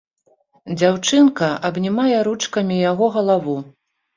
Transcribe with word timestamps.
Дзяўчынка 0.77 1.49
абнімае 1.71 2.17
ручкамі 2.31 2.81
яго 2.91 3.13
галаву. 3.19 3.57